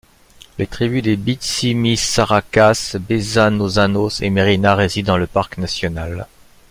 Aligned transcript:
Les 0.57 0.65
tribus 0.65 1.03
des 1.03 1.15
Betsimisarakas, 1.15 2.95
Bezanozanos 3.07 4.19
et 4.21 4.31
Merina 4.31 4.73
résident 4.73 5.05
dans 5.13 5.17
le 5.19 5.27
parc 5.27 5.59
national. 5.59 6.25